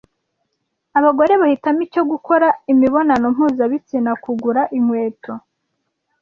abagore 0.99 1.33
bahitamo 1.41 1.79
icyo 1.87 2.03
gukora 2.11 2.47
imibonano 2.71 3.25
mpuzabitsina 3.35 4.11
Kugura 4.23 4.61
inkweto 4.77 5.33